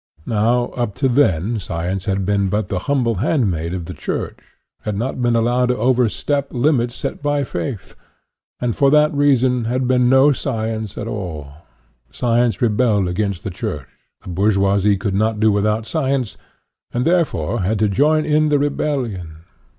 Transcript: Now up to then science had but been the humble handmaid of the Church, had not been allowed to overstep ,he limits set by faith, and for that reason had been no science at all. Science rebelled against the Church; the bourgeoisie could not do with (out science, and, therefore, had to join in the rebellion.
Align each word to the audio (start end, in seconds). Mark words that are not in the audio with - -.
Now 0.25 0.69
up 0.69 0.95
to 0.95 1.07
then 1.07 1.59
science 1.59 2.05
had 2.05 2.25
but 2.25 2.49
been 2.49 2.49
the 2.49 2.79
humble 2.87 3.17
handmaid 3.21 3.71
of 3.75 3.85
the 3.85 3.93
Church, 3.93 4.35
had 4.81 4.95
not 4.97 5.21
been 5.21 5.35
allowed 5.35 5.67
to 5.67 5.77
overstep 5.77 6.51
,he 6.51 6.57
limits 6.57 6.95
set 6.95 7.21
by 7.21 7.43
faith, 7.43 7.93
and 8.59 8.75
for 8.75 8.89
that 8.89 9.13
reason 9.13 9.65
had 9.65 9.87
been 9.87 10.09
no 10.09 10.31
science 10.31 10.97
at 10.97 11.07
all. 11.07 11.51
Science 12.09 12.63
rebelled 12.63 13.07
against 13.09 13.43
the 13.43 13.51
Church; 13.51 13.87
the 14.23 14.29
bourgeoisie 14.29 14.97
could 14.97 15.13
not 15.13 15.39
do 15.39 15.51
with 15.51 15.67
(out 15.67 15.85
science, 15.85 16.35
and, 16.91 17.05
therefore, 17.05 17.61
had 17.61 17.77
to 17.77 17.87
join 17.87 18.25
in 18.25 18.49
the 18.49 18.57
rebellion. 18.57 19.43